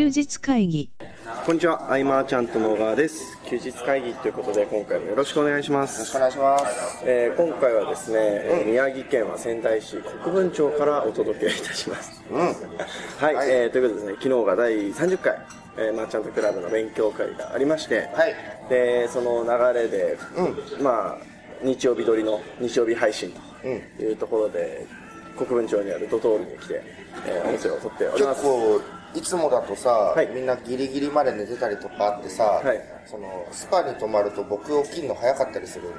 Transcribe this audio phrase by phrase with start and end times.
[0.00, 0.88] 休日会議
[1.44, 3.36] こんにちは、アイマーちゃんと野川です。
[3.44, 5.98] 休日会議ということで、今回もよろしくお願いします。
[5.98, 7.02] よろしくお願いします。
[7.04, 12.24] えー今回はですね、えー宮城県は仙台市国分町からお届けいたします。
[12.30, 12.38] うん。
[13.20, 15.38] はい、はいえーということでですね、昨日が第30回、
[15.76, 18.34] えーマーチャントクラブの勉強会がありまして、はい
[18.70, 20.16] で、その流れで、
[20.80, 21.24] まあ、
[21.62, 23.68] 日曜日撮りの日曜日配信と
[24.02, 24.86] いうところで、
[25.36, 26.82] 国分町にあるドトールに来て、
[27.26, 28.42] えー音声を撮っており結ます。
[28.42, 28.80] 構、
[29.14, 30.28] いつもだとさ、はい。
[30.28, 32.80] みんなギリギリまで寝てたりとかあってさ、はい。
[33.06, 35.92] そのスパに泊まると僕起きるの早かったりするん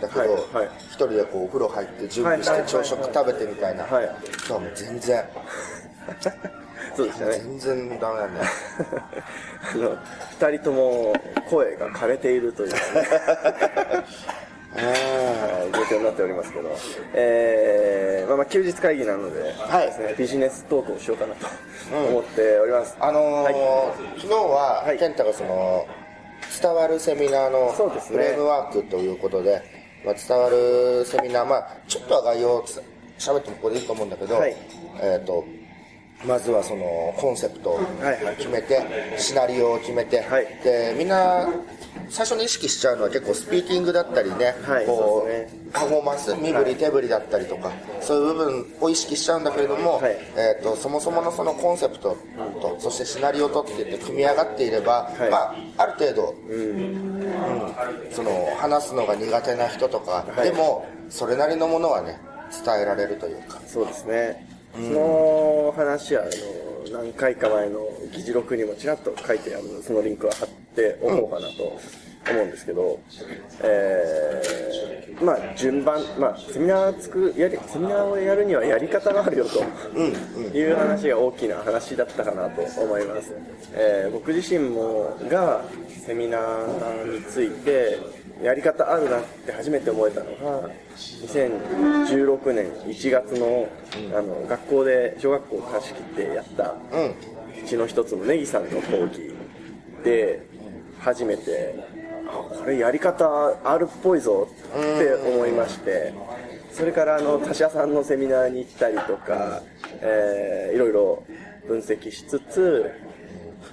[0.00, 0.20] だけど、
[0.52, 0.70] はい。
[0.92, 4.04] 人でこうお風呂入って準備して朝食食べてみたいな、はい。
[4.04, 5.24] 今日はもう全然、
[6.96, 7.32] そうでしたね。
[7.32, 8.46] 全然ダメなんだよ。
[9.74, 9.98] あの、
[10.50, 11.14] 二人とも
[11.50, 14.04] 声が枯れているという、ね、は
[14.42, 14.45] い
[14.76, 16.76] 状況になっておりますけど、
[17.14, 19.86] えー、まあまあ休日会議なので、はい。
[19.86, 21.46] ですね、ビジネストークをしようかなと
[22.08, 22.96] 思っております。
[23.00, 24.98] あのー昨日は、はい。
[24.98, 25.86] 健太がその、
[26.60, 29.62] 伝わるセミナーのフレームワークということで、
[30.04, 32.82] まあ、伝わるセミナー、まあ、ちょっとは概要をつ
[33.18, 34.56] 喋ってもここでいいと思うんだけど、はい。
[35.00, 35.44] えっ、と、
[36.24, 37.82] まずはそのコンセプトをは
[38.18, 38.36] いはい。
[38.36, 38.82] 決めて、
[39.18, 40.46] シナリオを決めて、はい。
[40.64, 41.48] でみんな
[42.08, 44.86] 最初に意識しちゃうのは結構スピーキングだったりね、はい。
[44.86, 50.16] こうそうですパフォーマンス身振り手振りだったりとかそういう部分を意識しちゃうんだけれども、はい。
[50.36, 52.16] えー、とそもそものそのコンセプト
[52.60, 55.30] と、そしてシナリオとって言って組み上がっていれば、はい。
[55.30, 57.16] まあ、ある程度、うん
[58.10, 60.50] その話すのが苦手な人とか、はい。
[60.50, 62.18] でもそれなりのものはね
[62.64, 63.60] 伝えられるというか。
[63.66, 64.55] そうですね。
[64.76, 66.24] その話は、あ
[66.90, 71.78] の、何回か前の議事録にもちらっと書いてある、そのリンクは貼っておこうかなと
[72.30, 73.00] 思うんですけど、
[73.62, 79.98] えー、まあ、順番、まあ、セミナー作る、やり、セミナーをやるにはやり方があるよと
[80.56, 83.32] いう話が大きな話だったかなと思います。
[83.72, 85.64] えー、僕自身も、が、
[86.06, 87.98] セミナーについて、
[88.42, 93.68] やり方あるなって初めて思えたのが2016年1月の,、
[94.16, 99.32] あの学校で小学校を貸し切ってやったうちの一つのネギさんの講義
[100.04, 100.46] で
[101.00, 101.74] 初めて
[102.28, 103.26] あこれやり方
[103.64, 106.12] あるっぽいぞって思いまして
[106.72, 109.62] それからあの他社さんのセミナーに行ったりとか、
[110.02, 111.24] えーいろいろ
[111.66, 112.92] 分析しつつ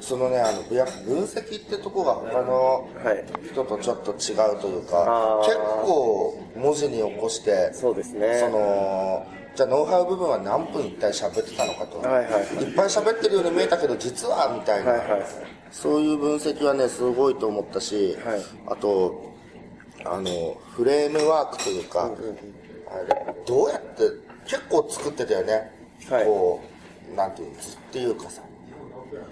[0.01, 3.25] そのねあのやっぱ分析ってとこが他のはい。
[3.51, 5.45] 人とちょっと違うというか、あー。
[5.45, 8.39] 結構文字に起こしてそうですね。
[8.39, 12.43] そのじゃあノウハウ部分は何分一体喋ってたのかと、はいはいはい。
[12.43, 15.21] っぱい喋ってるように見えたけど実はみたいな、はいはい
[15.71, 18.41] そういう分析はねすごいと思ったし、はい。
[18.67, 19.33] あと
[20.05, 24.03] あのフレームワークというか、あれどうやって
[24.45, 25.71] 結構作ってたよね、
[26.09, 26.25] はい。
[26.25, 26.61] こ
[27.11, 28.43] うなんていうの図っていうかさ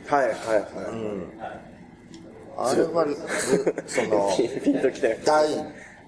[0.07, 0.67] はいはいはい、
[2.57, 5.47] あれはずそのピンピンときて大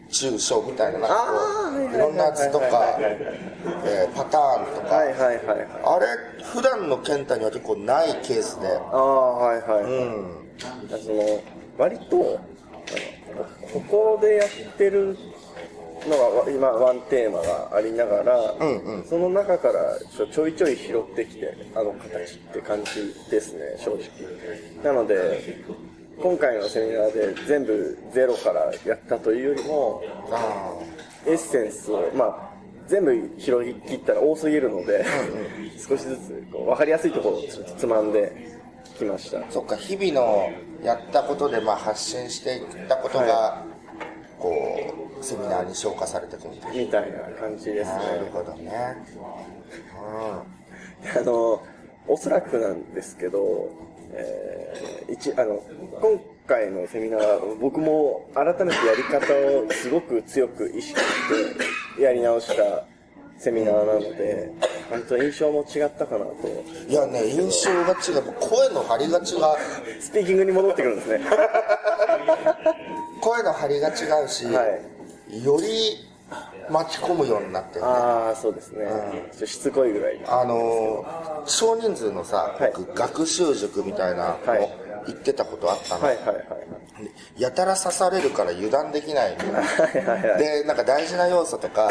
[0.09, 5.37] 中小みたいななんかいろんな図とかえーパターンとか、はいはいはい。
[5.37, 6.05] はいあれ
[6.43, 8.67] 普段の健太には結構ないケースで。
[8.67, 10.43] ああはいはい、うん。
[10.89, 11.43] その
[11.77, 12.39] 割と
[13.73, 15.17] ここでやってる
[16.07, 18.55] のがわ今ワンテーマがありながら、
[19.07, 19.97] その中から
[20.31, 24.01] ちょいちょい拾ってきてあの形って感じですね正直。
[24.83, 25.63] なので
[26.21, 30.73] 今回のセミナーで全部ゼロからやったというよりもあ
[31.25, 32.49] エッセンスを、まあ、
[32.87, 35.05] 全部拾い切ったら多すぎるので、
[35.77, 38.59] 少しずつこう分かりやすいところをちょっとつまんで
[38.97, 39.37] きました。
[39.37, 40.51] ーそっか日々の
[40.83, 43.65] やったことでまあ発信していったことが、は
[44.37, 48.29] こうセミナーに消化されてくるみたいな感じですななるね。
[48.33, 48.71] ほどね
[51.15, 51.61] あの、
[52.07, 53.69] おそらくなんですけど、
[54.13, 55.61] えー一あの
[56.01, 59.33] 今回のセミナー、僕も改めてやり方
[59.67, 62.85] をすごく強く意識してやり直した
[63.37, 64.49] セミナーなので、
[64.89, 66.33] 本当印象も違ったかなと。
[66.47, 69.25] うんいやね印象が違う声の張りが違う
[70.01, 71.21] スピーキングに戻ってくるんですね。
[73.21, 74.81] 声の張りが違うし、はい。
[75.41, 76.05] より
[76.69, 77.87] 巻き込むようになってるね。
[77.87, 78.85] ああ、そうですね。
[78.85, 80.25] ちょっとしつこいぐらいで。
[80.27, 82.73] あのー少人数のさ、はい。
[82.75, 84.69] 僕学習塾みたいなのはい。
[85.07, 87.41] 行ってたことあったの、はいはいはい。
[87.41, 90.39] やたら刺されるから油断できないみたいなはいはいはい。
[90.39, 91.89] でなんか大事な要素とか、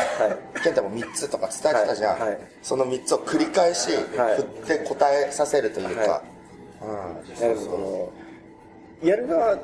[0.65, 2.29] 健太も3つとか伝えてたじゃん、はい。
[2.31, 4.37] はいその3つを繰り返しはい。
[4.37, 6.23] 振って答えさせるというか、は
[6.81, 7.41] うん。
[7.41, 8.13] なるほど。
[9.03, 9.59] やる側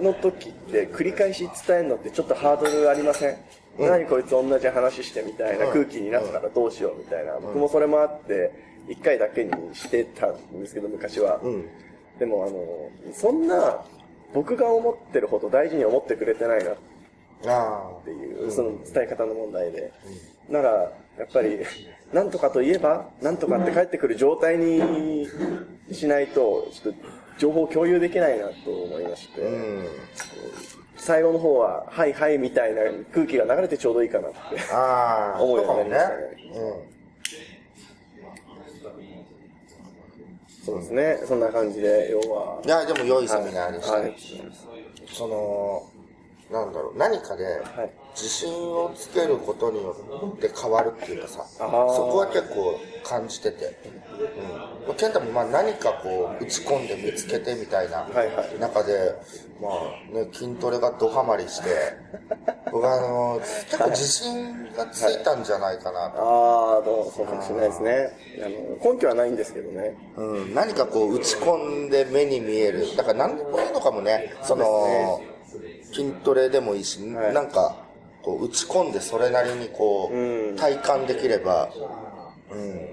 [0.00, 3.36] の時って繰り返し伝えるのってちょっとハードルありません、
[3.78, 8.52] 何こいつ同じ話してみたいな空気になったらどうしようみたいな、僕もそれもあって
[8.88, 11.40] 1回だけにしてたんですけど昔は、
[12.18, 13.84] でもあの、そんな、
[14.32, 16.74] 僕が思ってるほど大事に思ってくれてないなっ
[17.46, 19.92] あていう、その伝え方の問題で。
[20.48, 20.70] なら、
[21.18, 21.60] やっぱり、
[22.12, 25.26] なんとかといえば、なんとかって帰ってくる状態に
[25.92, 27.00] しないと、ちょっと
[27.38, 29.42] 情報共有できないなと思いまして。
[30.96, 32.80] 最後の方は、はいはいみたいな
[33.12, 34.38] 空気が流れてちょうどいいかなって。
[34.72, 35.42] ああ。
[35.42, 36.94] 思うようになりましたね。
[40.64, 41.20] そうですね。
[41.26, 42.66] そんな感じで、要はうん。
[42.66, 42.70] い。
[42.70, 43.92] や、でも良いセミナーでした。
[43.98, 44.14] はい。
[45.12, 45.82] その、
[46.54, 49.96] なんだろう、何かではい自信をつけることによ
[50.36, 53.76] って変わるっていうかさ、そこは結構感じてて、
[54.86, 54.94] うん。
[54.94, 58.06] 健太もまあ何かこう打ち込んで見つけてみたいな
[58.60, 59.14] 中で、
[59.60, 61.68] まあね、筋トレがドハマりして、
[62.70, 66.22] 僕はあの、結構自信がついたんじゃないかなと。
[66.22, 68.12] ああ、どうもそうかもしれないですね。
[68.38, 69.96] あの、根拠はないんですけどね。
[70.16, 72.96] うん、何かこう打ち込んで目に見える。
[72.96, 74.34] だから何でもいいのかもね。
[74.44, 75.20] その、
[75.94, 77.76] 筋トレでもいいし、はいなんか、
[78.22, 81.70] こう打ち込んでそれなりにこう、うん体感できれば、
[82.50, 82.88] うん、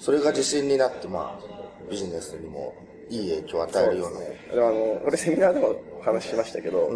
[0.00, 2.74] それが自信になって、まあ、ビジネスにも
[3.08, 4.20] いい影響を与えるような。
[4.20, 4.26] ね。
[4.52, 6.90] でもあの、これセミナーでも話しましたけど、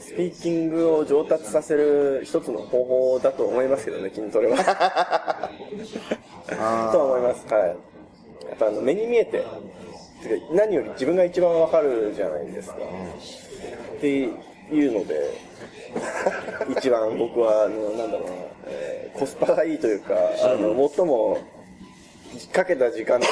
[0.00, 4.56] スピーキングを上達させる一つの方法だと思いますけどね、筋トレは。
[6.92, 7.46] とは思います。
[7.52, 7.66] はい。
[7.68, 7.74] や
[8.54, 9.44] っぱあの、目に見えて、
[10.52, 12.76] 何より自分が一番わかるじゃないですか。
[12.76, 14.28] って
[14.72, 15.32] いうので、
[16.76, 18.34] 一番僕は、あの、なんだろうな、
[18.66, 21.38] えーコスパがいいというか、あの、最も、
[22.52, 23.26] かけた時間と、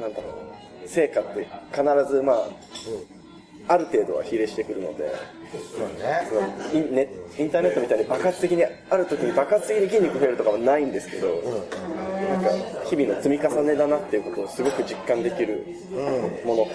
[0.00, 0.28] なんだろ
[0.84, 2.48] う、成果って必ず、まあ、
[3.68, 5.12] ある程度は比例してくるので、
[5.50, 5.88] そう
[6.94, 7.08] ね。
[7.38, 12.50] インターネットみたいに爆発的にある時に爆発的に筋肉増えるとかはないんですけど、なんか
[12.84, 15.64] 日々の積み重ねだなっていうことをすごく実感できる
[16.44, 16.72] ものか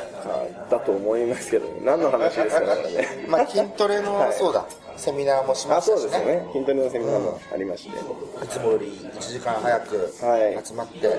[0.69, 3.27] だと思いますけど、何の話ですかね。
[3.30, 4.66] まあ筋トレの、はいそうだ、
[4.98, 6.10] セミナーもしまあ、したしね。
[6.10, 6.48] そうですよね。
[6.54, 7.89] 筋トレのセミナーもありまして。
[7.89, 11.16] いつもより1時間早くはい集まって、うん。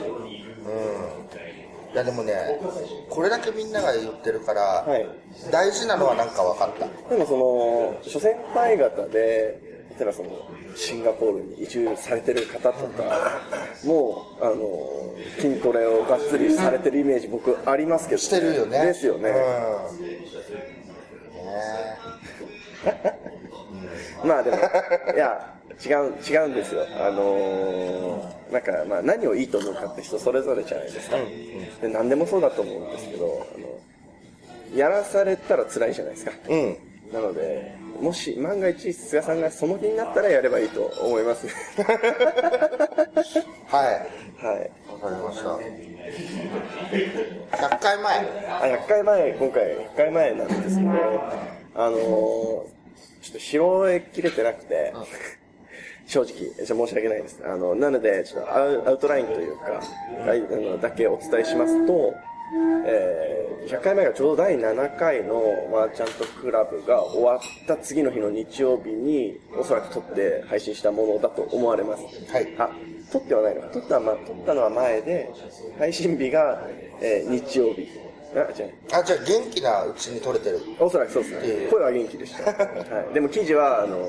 [1.97, 2.35] いやでもね、
[3.09, 5.09] これだけみんなが言ってるから、はい
[5.51, 7.09] 大事なのはなんか分かった。
[7.09, 9.59] でもその、諸先輩方で、
[9.99, 10.29] 例えばその、
[10.75, 13.41] シンガポールに移住されてる方とか、
[13.83, 18.85] もう、あの、筋トレをがっつりされてるイメージ僕ありますけど、してるよね。
[18.85, 19.31] ですよね。
[19.31, 20.07] うん。
[21.47, 21.97] ね
[24.25, 24.61] まあでも、い
[25.19, 25.55] や、
[25.85, 26.87] 違う、違うんですよ。
[26.99, 31.17] あのーなんか、まあ何をいいと思うかって人それぞれじゃないですか。
[31.83, 36.33] で何でもそうだと思うんですけど、あの、やらされたら辛いじゃないですか。
[36.49, 36.77] うん。
[37.13, 41.47] なので、もし万が一菅さんがその気になったらやればいいと思います。
[43.67, 44.45] はい。
[44.45, 44.71] はい。
[44.93, 45.51] わかりました。
[47.57, 48.19] 100回前。
[48.19, 50.91] あ、100回前、今回100回前なんですけど、
[51.75, 52.76] あのー
[53.23, 53.61] ちょっと拾
[53.91, 54.93] えきれてなくて、
[56.07, 57.41] 正直、申し訳ないです。
[57.45, 59.65] あの、なので、ちょっとアウアウトラインというか、
[60.25, 62.15] はいあのだけお伝えしますと、
[62.87, 72.05] えー100回前がちょうど第7回のマーチャントクラブが終わった次の日の日曜日に、おそらく撮って配信したものだと思われます。
[72.33, 72.71] はいあ、
[73.11, 73.69] 撮ってはないのか。
[73.71, 75.29] 撮った,、まあ、撮ったのは前で、
[75.81, 76.63] 配信日が、
[77.01, 77.89] えー日曜日。
[78.37, 78.73] あ、違う。
[78.93, 80.61] あ、じゃあ元気なうちに撮れてる。
[80.79, 81.69] おそらくそうですね。
[81.71, 82.45] 声は元気でした。
[82.53, 84.09] はい、でも記事は、あの、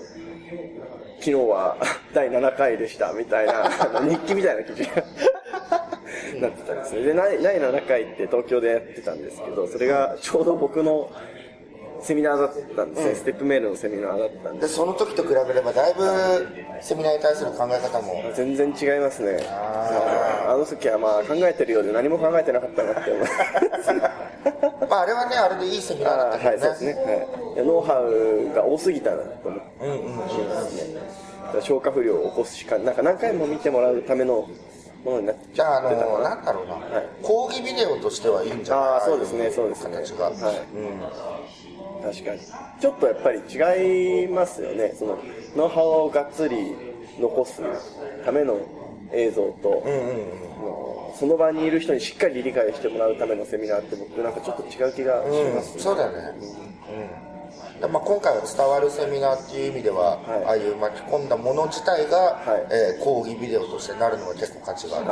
[1.19, 1.77] 昨日は
[2.13, 3.69] 第7回でしたみたいな、
[4.07, 4.96] 日記みたいな記事が
[6.41, 7.03] なってたんですね。
[7.03, 11.10] で、第第7回って東京でやってたんですけど、それがちょうど僕の
[12.01, 13.16] セミナーだったんですね。
[13.16, 16.04] ステップメールのセミナーだったんでで、その時と比べればだいぶ
[16.82, 19.39] セミナーに対する考え方も、全然違いますね。
[19.50, 23.94] ああの時はまあ考えてるようで何も考えてなかったなって思います。
[24.89, 26.94] まああれはね、あれでいいセミナーだったけどそうですね。
[27.58, 27.66] はい。
[27.66, 29.86] ノウハウが多すぎたなと思って。
[29.86, 29.98] うんうん
[31.56, 31.62] うん。
[31.62, 34.48] 消化不良を起こすしか、なんか何回も見てもらうための
[35.06, 36.30] ものになっちじゃあ、あゃってたかの、な。
[36.30, 36.80] なんだろうな、い
[37.24, 38.86] 講義ビデオとしてはいいんじゃない？
[38.86, 39.96] ああ、そうですね、そうですね。
[39.96, 40.25] 形が。
[40.25, 40.34] はい。
[40.34, 41.01] うん。
[42.01, 42.39] 確かに。
[42.80, 44.94] ちょっとやっぱり違いますよね。
[44.98, 45.18] その、
[45.56, 46.75] ノウハウをがっつり
[47.20, 47.62] 残す
[48.25, 48.60] ための
[49.13, 50.08] 映像と、うんうん
[51.10, 51.16] うん。
[51.16, 56.18] その場にいる人にしっかり理解してもらうためのセミナーって僕なんかちょっと違う気がします、うん、そうだよね。
[57.32, 57.37] うん。
[57.79, 65.12] でまあ、今回は伝わるセミナーっていう意味では、はいああいう巻き込んだもの自体が、はいえー講義ビデオとしてなるのは結構価値がある。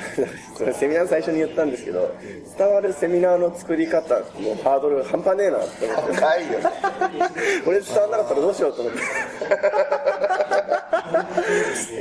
[0.56, 2.10] それセミナー最初に言ったんですけど、
[2.58, 4.22] 伝わるセミナーの作り方の
[4.64, 6.14] ハードル半端ねえなって思って。
[6.16, 6.64] 高いよね。
[7.64, 9.00] これ伝わんなかったらどうしようと思って。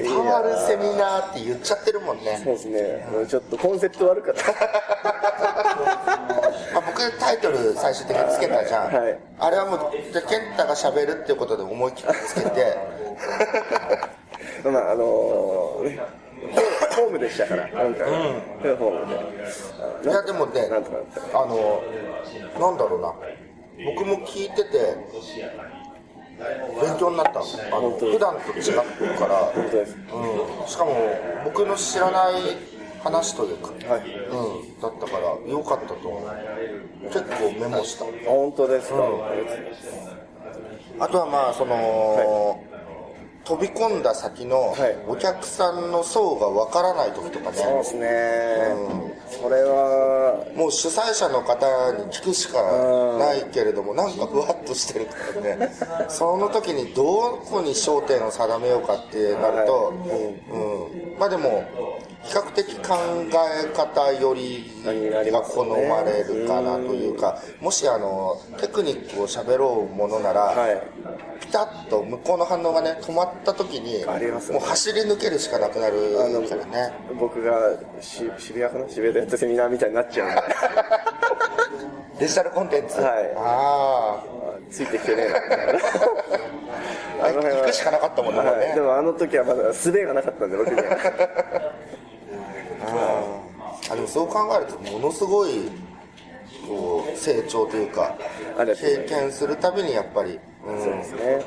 [0.03, 2.41] 伝わるセミナーって言っちゃってるもんね。
[2.43, 3.07] そうですね。
[3.27, 4.43] ちょっとコンセプト悪かった。
[6.87, 9.19] 局タイトル最終的につけたじゃん、はい。
[9.39, 12.77] あれはもうで健太が喋るっていうことで思い切ってつけて。
[14.69, 15.99] まああのね
[16.95, 20.09] ホホームでしたから今回は、ホームで。
[20.09, 20.61] いやでもね
[21.33, 21.81] あの
[22.59, 23.13] なんだろうな。
[23.85, 24.95] 僕も聞いてて
[26.81, 30.95] 勉強になったあの普段と違うから、うん、しかも
[31.43, 32.33] 僕の知らない
[33.03, 34.01] 話というか、はい。
[34.01, 36.29] うん、だったからよかったと思う。
[37.05, 38.05] 結構メモした。
[38.05, 38.95] あ本当ですか、
[40.99, 42.59] あとはまあその、
[43.45, 44.97] 飛び込んだ先のはい。
[45.07, 48.07] お客さんの層がわからない時とかね、そうですね、
[49.41, 52.61] それはもう主催者の方に聞くしか
[53.17, 55.71] ないけれども、なんかふわっとしてるからね、
[56.09, 59.93] その時にどこに焦点を定めようかってなると、
[60.51, 61.17] うん。
[61.17, 61.63] まあでも、
[62.23, 62.95] 比較的考
[63.63, 64.69] え方より
[65.31, 70.81] が好まれるかなというか、もしあのテクニックを喋ろうものなら、はい。
[71.39, 74.59] ピタッと向こうの反応がね、止まった時に、ありますよね。
[74.59, 75.95] もう走り抜けるしかなくなる
[76.49, 76.93] からね。
[77.17, 77.57] 僕が
[78.01, 78.89] し渋谷かな？
[78.89, 80.29] 渋谷でやったセミナーみたいになっちゃう
[82.19, 82.99] デジタルコンテンツ？
[82.99, 83.33] はい。
[83.37, 84.23] あ
[84.69, 85.37] ついてきてねえな。
[87.27, 87.31] あ。
[87.31, 88.65] 行くしかなかったもんね、もうね。
[88.65, 88.75] はい。
[88.75, 90.83] でもあの時はまだ術がなかったんで僕には
[93.89, 95.69] あでもそう考えるとものすごい
[96.67, 98.15] こう成長というか
[98.57, 100.79] 経験するたびにやっぱり、うん。
[100.81, 101.41] そうですね。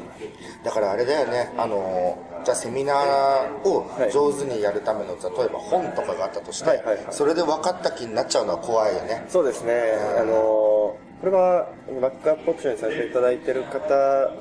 [0.64, 9.24] だからあれだよねあのじゃあセミナーを上手にやるための、例えば本とかがあったとして、それで分かった気になっちゃうのは怖いよね。
[9.28, 9.92] そうですね。
[10.18, 11.68] あのこれは
[12.00, 14.32] バックアップオプションにさせていただいてる方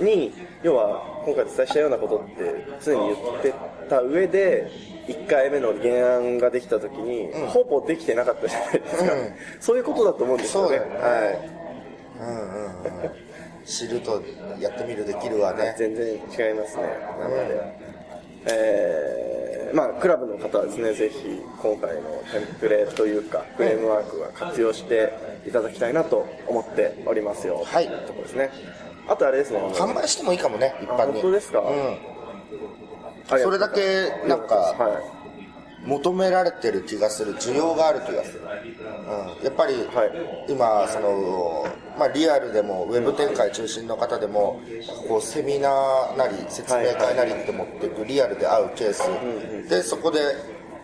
[0.00, 3.54] に要は今回伝えしたようなことって常に言って
[3.88, 4.70] た上で
[5.08, 9.12] 1回目の原案ができた時に、ほぼできてなかったじゃないですか、
[9.60, 10.78] そういうことだと思うんですよね。
[10.78, 10.84] ね。
[10.84, 11.48] はい。
[12.20, 13.10] うんうんうん
[13.66, 14.20] 知ると
[14.58, 15.74] やってみるできるわね。
[15.78, 16.18] 全然違い
[16.58, 16.82] ますね
[17.20, 17.72] なので、
[18.46, 22.00] えーまあクラブの方はですねぜひ今回の
[22.32, 25.12] テンプレというかフレームワークは活用して
[25.46, 27.62] いただきたいなと思っておりますよ。
[27.64, 27.86] はい。
[27.86, 28.50] ところですね。
[29.06, 31.12] あとあれですね販売してもいいかもね一般に。
[31.12, 31.60] 本当ですか？
[31.60, 31.96] うん
[33.38, 35.20] それだけなんかはい
[35.84, 40.52] 求められてる気がする需要がある気がする、うん、やっぱり、はい。
[40.52, 41.66] 今その、
[41.98, 44.60] まあ、リアルでもウェブ展開中心の方でも
[45.08, 50.20] こうセミナーなり説明会なりって持っていくリアルで会うケース、でそこで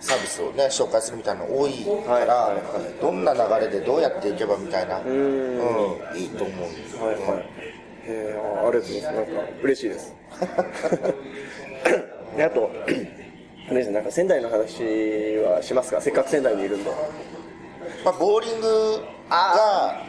[0.01, 5.01] サービスをね紹介するみたいなの多いから、はいはいはどんな流れでどうやっていけばみたいな。
[5.01, 6.17] うん。
[6.17, 6.97] いいと思うんです。
[6.97, 7.51] よ、はいはい。
[8.09, 9.33] えー、あありがとうございます。
[9.33, 10.15] なんか嬉しいです
[12.37, 12.87] であとあ
[13.71, 14.83] れですねなんか仙台の話
[15.39, 16.01] はしますか？
[16.01, 16.91] せっかく仙台にいるんで。
[18.05, 20.01] まあ、ボーリングが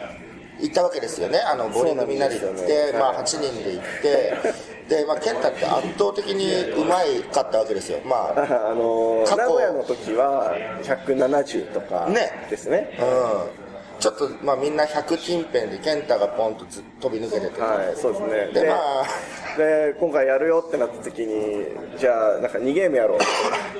[0.59, 2.99] 行ったわけですよね、あのボーリングみんなで行って、ね。
[2.99, 9.37] まあ、8人で行って、でまあ、健太って圧倒的にうまいかったわけですよ、まあ、あの過去。
[9.37, 12.47] 名古屋の時は170とかね。
[12.49, 12.97] ですね。
[12.99, 13.66] うん、
[13.99, 18.61] ちょっと、まあ、みんな100近辺で健太がポンとず飛び抜けてて、はいそうですね。
[18.61, 19.03] でまあ。
[19.57, 21.65] で今回やるよってなった時に
[21.97, 23.17] じゃあなんか2ゲームやろう。
[23.17, 23.25] って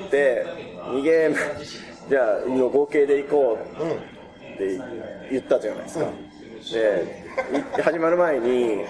[0.00, 0.46] って
[0.90, 1.36] 2ゲーム
[2.08, 4.80] じゃあの合計で行こうって
[5.30, 6.06] 言ったじゃないですか、
[6.72, 7.24] で
[7.78, 8.84] い始まる前に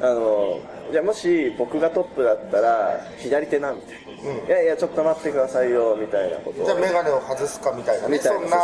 [0.00, 0.60] あの
[0.90, 6.62] じゃあもし僕がトップだったら左手なみたいな、いやいやちょっと待ってくださいよみたいなこと。
[6.62, 8.18] をじゃあ眼鏡を外すかみたいなね。
[8.18, 8.56] そんな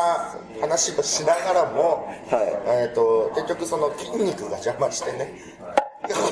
[0.60, 2.80] 話をしながらも、はい。
[2.82, 5.34] えー、と結局その筋肉が邪魔してね。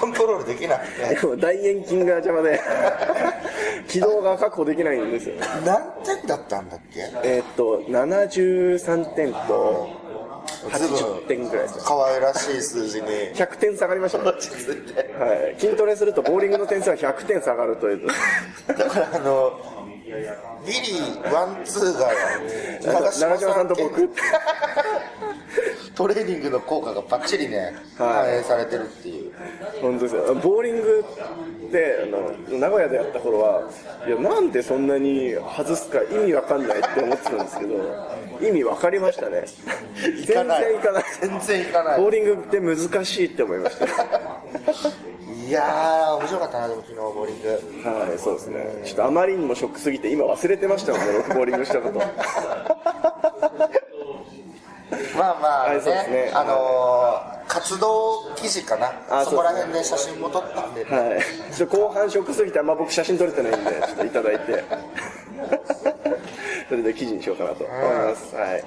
[0.00, 2.60] コントロールできなくてでも大円筋が邪魔で。
[3.88, 5.36] 軌道が確保できないんですよ。
[5.64, 7.00] 何点だったんだっけ？
[7.22, 9.88] えーっと73点と
[10.66, 11.82] 80点ぐらいですね。
[11.84, 13.08] 可愛らしい数字に。
[13.34, 14.32] 100点下がりましたね、は
[15.56, 18.06] い、筋トレするとボーリングの点数は100点下がるという。
[18.66, 19.60] だからあの
[20.66, 22.10] ビリーワンツーが
[22.82, 24.10] 長長嶋さんと僕
[25.98, 28.28] トレーニングの効果がバッチリねはい。
[28.28, 29.32] 反映されてるっていう。
[29.82, 30.32] 本当ですよ。
[30.36, 31.04] ボーリング
[31.66, 32.06] ってあ
[32.52, 33.68] の名古屋でやった頃は
[34.06, 37.74] いやなんでそんなに外すか意味わかんないって思ってたんですけど
[38.40, 39.44] 意味わかりましたね。
[39.96, 41.04] 全然いかない。
[41.20, 42.00] 全然いかない。
[42.00, 43.86] ボーリングって難しいって思いました。
[43.86, 43.90] い
[45.50, 47.48] やー面白かったなでも昨日ボーリング。
[47.88, 48.82] はいそうですね。
[48.84, 51.98] ちょっとあまりにもショックすぎて今忘れてましたもんね僕ボーリングしたこと
[55.16, 56.30] まあまあ、ねはいそうですね。
[56.34, 58.92] あのー活動記事かな。
[59.08, 64.64] あそこら辺で写真も撮ったんで、はい、後半ショックすぎてあんま僕写真撮れてないんで ちょっといただいて。
[66.68, 68.62] それで記事にしようかなと思います、はい。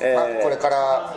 [0.00, 0.42] えまあ、ー。
[0.42, 1.14] これから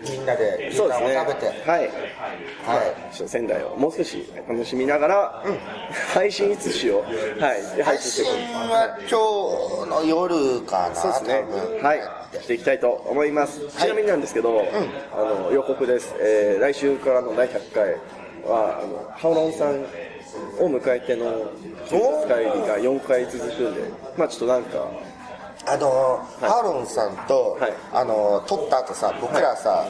[0.00, 1.14] みんなで牛そうですね。
[1.14, 1.80] 食べて、はい。
[1.80, 3.28] はい。
[3.28, 5.44] 仙台をもう少し楽しみながら、
[6.12, 7.40] 配信いつしよう。
[7.40, 7.76] はい。
[7.76, 11.44] で配信は今日の夜かなそうですね。
[11.82, 12.26] はい。
[12.42, 14.64] していきたいと思います、ちなみになんですけど、
[15.12, 17.92] あの予告です、えー来週からの第100回
[18.44, 19.82] はあのハオロンさん
[20.62, 21.50] を迎えての
[22.28, 23.82] 会議が4回続くんで
[24.16, 24.90] まあちょっとなんか
[25.68, 27.72] あのハーロンさんと、はい。
[27.92, 29.86] あの撮った後さ僕らさ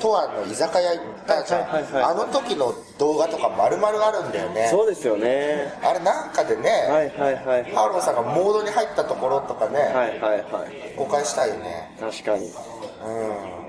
[0.00, 4.68] とあの居酒屋行ったじゃん、はいはいはいあの時の動画とか丸々あるんだよね。
[4.70, 5.72] そうですよね。
[5.82, 7.64] あれなんかでね、はいはいはい。
[7.72, 10.94] ハーロンさんがモードに入ったところとかね、はいはいはい。
[10.96, 11.96] 公開したいよね。
[12.00, 12.46] 確かに。
[12.46, 13.61] うん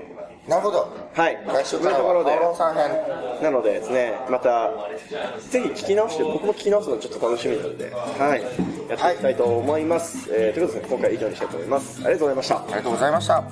[0.48, 4.70] なるほどはい来週からはというところでハーロンさん編なのでですね、また、
[5.50, 10.30] ぜひ聞き直して、僕も聞き直すのちょっと楽しみなので、はい、やっていきたいと思います。
[10.32, 11.98] えーということで、今回は以上にしたいと思います。
[11.98, 12.56] ありがとうございました。
[12.56, 13.44] ありがとうございました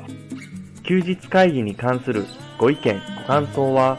[0.84, 2.24] 休日会議に関する
[2.58, 3.98] ご意見、ご感想は、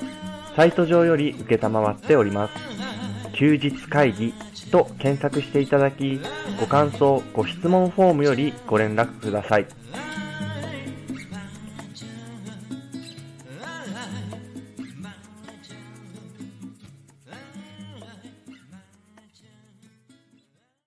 [0.56, 2.54] サイト上より受けたまわっております。
[3.34, 4.34] 休日会議
[4.72, 6.20] と検索していただき、
[6.60, 9.68] ご感想、ご質問フォームよりご連絡ください。